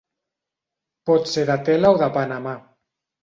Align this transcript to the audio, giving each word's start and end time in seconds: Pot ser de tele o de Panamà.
Pot 1.09 1.29
ser 1.33 1.45
de 1.51 1.57
tele 1.69 1.93
o 1.97 1.99
de 2.05 2.09
Panamà. 2.17 2.57